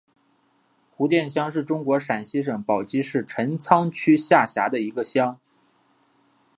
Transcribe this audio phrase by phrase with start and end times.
[0.89, 5.39] 胡店乡是中国陕西省宝鸡市陈仓区下辖的一个乡。